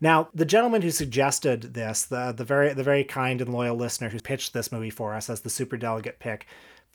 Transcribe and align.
Now, 0.00 0.28
the 0.34 0.44
gentleman 0.44 0.82
who 0.82 0.90
suggested 0.90 1.74
this, 1.74 2.04
the 2.04 2.32
the 2.32 2.44
very 2.44 2.72
the 2.72 2.82
very 2.82 3.04
kind 3.04 3.40
and 3.40 3.52
loyal 3.52 3.76
listener 3.76 4.10
who 4.10 4.20
pitched 4.20 4.52
this 4.52 4.72
movie 4.72 4.90
for 4.90 5.14
us 5.14 5.30
as 5.30 5.40
the 5.40 5.50
super 5.50 5.76
delegate 5.76 6.18
pick, 6.18 6.46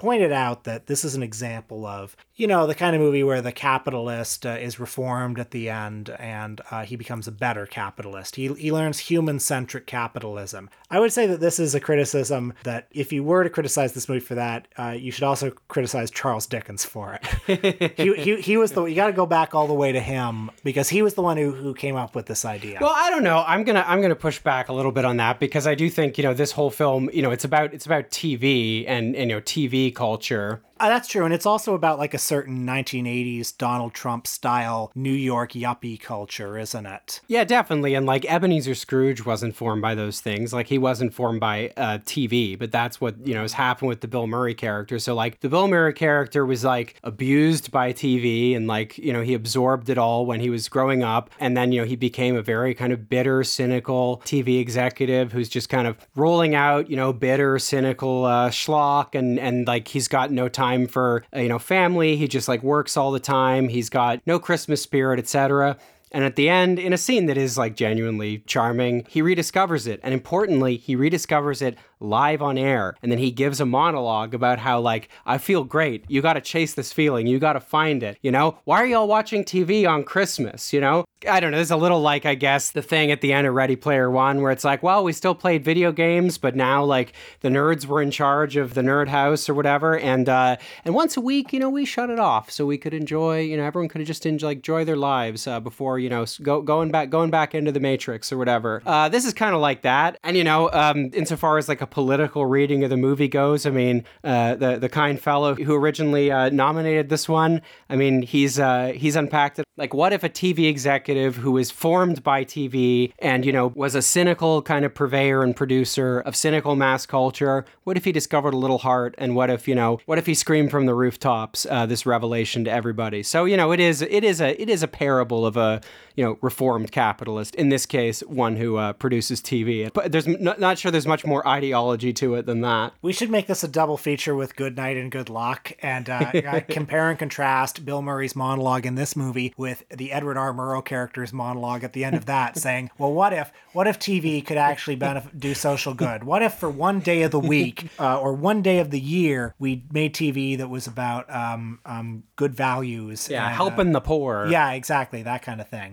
pointed 0.01 0.31
out 0.31 0.63
that 0.63 0.87
this 0.87 1.05
is 1.05 1.13
an 1.13 1.21
example 1.21 1.85
of, 1.85 2.17
you 2.35 2.47
know, 2.47 2.65
the 2.65 2.73
kind 2.73 2.95
of 2.95 3.01
movie 3.03 3.23
where 3.23 3.39
the 3.39 3.51
capitalist 3.51 4.47
uh, 4.47 4.57
is 4.59 4.79
reformed 4.79 5.37
at 5.37 5.51
the 5.51 5.69
end 5.69 6.09
and 6.17 6.59
uh, 6.71 6.83
he 6.83 6.95
becomes 6.95 7.27
a 7.27 7.31
better 7.31 7.67
capitalist. 7.67 8.35
He, 8.35 8.51
he 8.55 8.71
learns 8.71 8.97
human 8.97 9.39
centric 9.39 9.85
capitalism. 9.85 10.71
I 10.89 10.99
would 10.99 11.13
say 11.13 11.27
that 11.27 11.39
this 11.39 11.59
is 11.59 11.75
a 11.75 11.79
criticism 11.79 12.55
that 12.63 12.87
if 12.89 13.13
you 13.13 13.23
were 13.23 13.43
to 13.43 13.49
criticize 13.51 13.93
this 13.93 14.09
movie 14.09 14.21
for 14.21 14.33
that, 14.33 14.67
uh, 14.75 14.95
you 14.97 15.11
should 15.11 15.23
also 15.23 15.51
criticize 15.67 16.09
Charles 16.09 16.47
Dickens 16.47 16.83
for 16.83 17.19
it. 17.21 17.93
he, 17.95 18.15
he, 18.15 18.41
he 18.41 18.57
was 18.57 18.71
the, 18.71 18.83
you 18.85 18.95
got 18.95 19.05
to 19.07 19.13
go 19.13 19.27
back 19.27 19.53
all 19.53 19.67
the 19.67 19.73
way 19.75 19.91
to 19.91 19.99
him 19.99 20.49
because 20.63 20.89
he 20.89 21.03
was 21.03 21.13
the 21.13 21.21
one 21.21 21.37
who, 21.37 21.51
who 21.51 21.75
came 21.75 21.95
up 21.95 22.15
with 22.15 22.25
this 22.25 22.43
idea. 22.43 22.79
Well, 22.81 22.90
I 22.91 23.09
don't 23.09 23.23
know. 23.23 23.43
I'm 23.45 23.63
gonna 23.63 23.83
I'm 23.87 24.01
gonna 24.01 24.15
push 24.15 24.39
back 24.39 24.69
a 24.69 24.73
little 24.73 24.91
bit 24.91 25.05
on 25.05 25.17
that 25.17 25.39
because 25.39 25.67
I 25.67 25.75
do 25.75 25.89
think 25.89 26.17
you 26.17 26.23
know 26.23 26.33
this 26.33 26.51
whole 26.51 26.69
film 26.69 27.09
you 27.13 27.21
know 27.21 27.31
it's 27.31 27.45
about 27.45 27.73
it's 27.73 27.85
about 27.85 28.09
TV 28.09 28.85
and, 28.87 29.15
and 29.15 29.29
you 29.29 29.35
know 29.35 29.41
TV 29.41 29.93
culture 29.93 30.61
Uh, 30.81 30.89
that's 30.89 31.07
true, 31.07 31.25
and 31.25 31.31
it's 31.31 31.45
also 31.45 31.75
about 31.75 31.99
like 31.99 32.15
a 32.15 32.17
certain 32.17 32.65
1980s 32.65 33.55
Donald 33.55 33.93
Trump 33.93 34.25
style 34.25 34.91
New 34.95 35.13
York 35.13 35.51
yuppie 35.51 35.99
culture, 35.99 36.57
isn't 36.57 36.87
it? 36.87 37.21
Yeah, 37.27 37.43
definitely. 37.43 37.93
And 37.93 38.07
like 38.07 38.25
Ebenezer 38.25 38.73
Scrooge 38.73 39.23
wasn't 39.23 39.55
formed 39.55 39.83
by 39.83 39.93
those 39.93 40.21
things. 40.21 40.53
Like 40.53 40.65
he 40.65 40.79
wasn't 40.79 41.13
formed 41.13 41.39
by 41.39 41.71
uh, 41.77 41.99
TV, 41.99 42.57
but 42.57 42.71
that's 42.71 42.99
what, 42.99 43.15
you 43.27 43.35
know, 43.35 43.43
has 43.43 43.53
happened 43.53 43.89
with 43.89 44.01
the 44.01 44.07
Bill 44.07 44.25
Murray 44.25 44.55
character. 44.55 44.97
So 44.97 45.13
like 45.13 45.39
the 45.41 45.49
Bill 45.49 45.67
Murray 45.67 45.93
character 45.93 46.47
was 46.47 46.63
like 46.63 46.99
abused 47.03 47.69
by 47.69 47.93
TV 47.93 48.55
and 48.55 48.65
like, 48.65 48.97
you 48.97 49.13
know, 49.13 49.21
he 49.21 49.35
absorbed 49.35 49.87
it 49.87 49.99
all 49.99 50.25
when 50.25 50.39
he 50.39 50.49
was 50.49 50.67
growing 50.67 51.03
up. 51.03 51.29
And 51.39 51.55
then, 51.55 51.71
you 51.71 51.81
know, 51.81 51.87
he 51.87 51.95
became 51.95 52.35
a 52.35 52.41
very 52.41 52.73
kind 52.73 52.91
of 52.91 53.07
bitter, 53.07 53.43
cynical 53.43 54.23
TV 54.25 54.59
executive 54.59 55.31
who's 55.31 55.47
just 55.47 55.69
kind 55.69 55.85
of 55.85 55.95
rolling 56.15 56.55
out, 56.55 56.89
you 56.89 56.95
know, 56.95 57.13
bitter, 57.13 57.59
cynical 57.59 58.25
uh, 58.25 58.49
schlock. 58.49 59.13
And, 59.13 59.37
and 59.37 59.67
like 59.67 59.87
he's 59.87 60.07
got 60.07 60.31
no 60.31 60.49
time 60.49 60.70
for, 60.87 61.23
uh, 61.35 61.39
you 61.39 61.49
know, 61.49 61.59
family. 61.59 62.15
He 62.15 62.27
just 62.27 62.47
like 62.47 62.63
works 62.63 62.97
all 62.97 63.11
the 63.11 63.19
time. 63.19 63.69
He's 63.69 63.89
got 63.89 64.21
no 64.25 64.39
Christmas 64.39 64.81
spirit, 64.81 65.19
etc. 65.19 65.77
And 66.11 66.25
at 66.25 66.35
the 66.35 66.49
end, 66.49 66.77
in 66.77 66.91
a 66.91 66.97
scene 66.97 67.27
that 67.27 67.37
is 67.37 67.57
like 67.57 67.75
genuinely 67.75 68.39
charming, 68.39 69.05
he 69.07 69.21
rediscovers 69.21 69.87
it. 69.87 69.99
And 70.03 70.13
importantly, 70.13 70.75
he 70.75 70.95
rediscovers 70.95 71.61
it 71.61 71.77
live 71.99 72.41
on 72.41 72.57
air. 72.57 72.95
And 73.01 73.11
then 73.11 73.19
he 73.19 73.31
gives 73.31 73.61
a 73.61 73.65
monologue 73.65 74.33
about 74.33 74.59
how, 74.59 74.81
like, 74.81 75.09
I 75.25 75.37
feel 75.37 75.63
great. 75.63 76.03
You 76.09 76.21
got 76.21 76.33
to 76.33 76.41
chase 76.41 76.73
this 76.73 76.91
feeling. 76.91 77.27
You 77.27 77.39
got 77.39 77.53
to 77.53 77.61
find 77.61 78.03
it. 78.03 78.17
You 78.21 78.31
know, 78.31 78.57
why 78.65 78.81
are 78.81 78.85
y'all 78.85 79.07
watching 79.07 79.45
TV 79.45 79.87
on 79.87 80.03
Christmas? 80.03 80.73
You 80.73 80.81
know, 80.81 81.05
I 81.27 81.39
don't 81.39 81.51
know. 81.51 81.57
There's 81.57 81.71
a 81.71 81.77
little 81.77 82.01
like, 82.01 82.25
I 82.25 82.35
guess, 82.35 82.71
the 82.71 82.81
thing 82.81 83.11
at 83.11 83.21
the 83.21 83.31
end 83.31 83.45
of 83.45 83.53
Ready 83.53 83.75
Player 83.75 84.09
One 84.09 84.41
where 84.41 84.51
it's 84.51 84.63
like, 84.63 84.81
well, 84.81 85.03
we 85.03 85.13
still 85.13 85.35
played 85.35 85.63
video 85.63 85.91
games, 85.91 86.37
but 86.37 86.55
now 86.55 86.83
like 86.83 87.13
the 87.41 87.49
nerds 87.49 87.85
were 87.85 88.01
in 88.01 88.09
charge 88.09 88.55
of 88.55 88.73
the 88.73 88.81
nerd 88.81 89.07
house 89.07 89.47
or 89.47 89.53
whatever. 89.53 89.97
And, 89.97 90.27
uh, 90.27 90.57
and 90.83 90.95
once 90.95 91.17
a 91.17 91.21
week, 91.21 91.53
you 91.53 91.59
know, 91.59 91.69
we 91.69 91.85
shut 91.85 92.09
it 92.09 92.19
off 92.19 92.49
so 92.49 92.65
we 92.65 92.77
could 92.77 92.93
enjoy, 92.93 93.41
you 93.41 93.55
know, 93.55 93.63
everyone 93.63 93.87
could 93.87 94.03
just 94.05 94.25
enjoy, 94.25 94.47
like, 94.47 94.57
enjoy 94.57 94.83
their 94.83 94.97
lives 94.97 95.45
uh, 95.45 95.59
before, 95.59 95.99
you 95.99 96.09
know, 96.09 96.25
go, 96.41 96.61
going 96.61 96.89
back, 96.89 97.11
going 97.11 97.29
back 97.29 97.53
into 97.53 97.71
the 97.71 97.79
Matrix 97.79 98.31
or 98.31 98.37
whatever. 98.37 98.81
Uh, 98.85 99.07
this 99.07 99.25
is 99.25 99.33
kind 99.33 99.53
of 99.53 99.61
like 99.61 99.83
that. 99.83 100.17
And, 100.23 100.35
you 100.35 100.43
know, 100.43 100.71
um, 100.71 101.11
insofar 101.13 101.59
as 101.59 101.69
like 101.69 101.81
a 101.81 101.87
political 101.87 102.47
reading 102.47 102.83
of 102.83 102.89
the 102.89 102.97
movie 102.97 103.27
goes, 103.27 103.67
I 103.67 103.69
mean, 103.69 104.05
uh, 104.23 104.55
the, 104.55 104.77
the 104.79 104.89
kind 104.89 105.19
fellow 105.19 105.53
who 105.53 105.75
originally 105.75 106.31
uh, 106.31 106.49
nominated 106.49 107.09
this 107.09 107.29
one, 107.29 107.61
I 107.89 107.95
mean, 107.95 108.23
he's, 108.23 108.59
uh, 108.59 108.93
he's 108.95 109.15
unpacked 109.15 109.59
it. 109.59 109.65
Like, 109.77 109.93
what 109.93 110.13
if 110.13 110.23
a 110.23 110.29
TV 110.29 110.67
executive 110.67 111.10
who 111.17 111.51
was 111.51 111.71
formed 111.71 112.23
by 112.23 112.43
TV 112.43 113.13
and, 113.19 113.45
you 113.45 113.51
know, 113.51 113.67
was 113.67 113.95
a 113.95 114.01
cynical 114.01 114.61
kind 114.61 114.85
of 114.85 114.93
purveyor 114.93 115.43
and 115.43 115.55
producer 115.55 116.19
of 116.19 116.35
cynical 116.35 116.75
mass 116.75 117.05
culture, 117.05 117.65
what 117.83 117.97
if 117.97 118.05
he 118.05 118.11
discovered 118.11 118.53
a 118.53 118.57
little 118.57 118.79
heart? 118.79 119.15
And 119.17 119.35
what 119.35 119.49
if, 119.49 119.67
you 119.67 119.75
know, 119.75 119.99
what 120.05 120.17
if 120.17 120.25
he 120.25 120.33
screamed 120.33 120.71
from 120.71 120.85
the 120.85 120.93
rooftops 120.93 121.65
uh, 121.69 121.85
this 121.85 122.05
revelation 122.05 122.63
to 122.65 122.71
everybody? 122.71 123.23
So, 123.23 123.45
you 123.45 123.57
know, 123.57 123.71
it 123.71 123.79
is, 123.79 124.01
it 124.01 124.23
is 124.23 124.41
a, 124.41 124.59
it 124.61 124.69
is 124.69 124.83
a 124.83 124.87
parable 124.87 125.45
of 125.45 125.57
a, 125.57 125.81
you 126.15 126.23
know, 126.23 126.37
reformed 126.41 126.91
capitalist. 126.91 127.55
In 127.55 127.69
this 127.69 127.85
case, 127.85 128.21
one 128.21 128.55
who 128.55 128.77
uh, 128.77 128.93
produces 128.93 129.41
TV. 129.41 129.91
But 129.91 130.11
there's 130.11 130.27
n- 130.27 130.55
not 130.57 130.77
sure 130.77 130.91
there's 130.91 131.07
much 131.07 131.25
more 131.25 131.47
ideology 131.47 132.13
to 132.13 132.35
it 132.35 132.45
than 132.45 132.61
that. 132.61 132.93
We 133.01 133.13
should 133.13 133.29
make 133.29 133.47
this 133.47 133.63
a 133.63 133.67
double 133.67 133.97
feature 133.97 134.35
with 134.35 134.55
Good 134.55 134.75
Night 134.77 134.97
and 134.97 135.11
Good 135.11 135.29
Luck 135.29 135.73
and 135.79 136.09
uh, 136.09 136.61
compare 136.69 137.09
and 137.09 137.17
contrast 137.17 137.85
Bill 137.85 138.01
Murray's 138.01 138.35
monologue 138.35 138.85
in 138.85 138.95
this 138.95 139.15
movie 139.15 139.53
with 139.57 139.83
the 139.89 140.11
Edward 140.11 140.37
R. 140.37 140.53
Murrow 140.53 140.83
character's 141.01 141.33
monologue 141.33 141.83
at 141.83 141.93
the 141.93 142.05
end 142.05 142.15
of 142.15 142.25
that, 142.27 142.57
saying, 142.57 142.91
"Well, 142.99 143.11
what 143.11 143.33
if 143.33 143.51
what 143.73 143.87
if 143.87 143.97
TV 143.97 144.45
could 144.45 144.57
actually 144.57 144.95
benefit, 144.95 145.39
do 145.39 145.55
social 145.55 145.95
good? 145.95 146.23
What 146.23 146.43
if 146.43 146.53
for 146.53 146.69
one 146.69 146.99
day 146.99 147.23
of 147.23 147.31
the 147.31 147.39
week 147.39 147.87
uh, 147.99 148.19
or 148.19 148.33
one 148.33 148.61
day 148.61 148.77
of 148.79 148.91
the 148.91 148.99
year 148.99 149.55
we 149.57 149.83
made 149.91 150.13
TV 150.13 150.55
that 150.57 150.69
was 150.69 150.85
about 150.85 151.33
um, 151.33 151.79
um, 151.85 152.23
good 152.35 152.53
values? 152.53 153.29
Yeah, 153.29 153.45
and, 153.45 153.53
uh, 153.53 153.55
helping 153.55 153.91
the 153.93 154.01
poor. 154.01 154.47
yeah, 154.47 154.71
exactly 154.71 155.23
that 155.23 155.41
kind 155.41 155.59
of 155.59 155.67
thing." 155.67 155.89